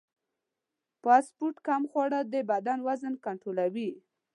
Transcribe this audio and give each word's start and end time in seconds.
فاسټ 1.01 1.31
فوډ 1.37 1.55
کم 1.67 1.81
خوړل 1.91 2.25
د 2.33 2.35
بدن 2.51 2.77
وزن 2.87 3.13
کنټرولوي. 3.25 3.89